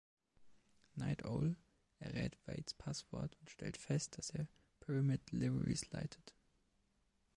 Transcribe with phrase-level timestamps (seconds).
[0.95, 1.55] Nite Owl
[1.99, 4.47] errät Veidts Passwort und stellt fest, dass er
[4.79, 6.33] Pyramid Deliveries leitet.